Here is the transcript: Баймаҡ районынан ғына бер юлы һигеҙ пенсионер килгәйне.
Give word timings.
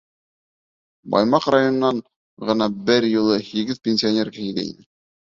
Баймаҡ 1.15 1.43
районынан 1.55 1.99
ғына 2.47 2.69
бер 2.87 3.07
юлы 3.11 3.37
һигеҙ 3.51 3.83
пенсионер 3.89 4.33
килгәйне. 4.39 4.73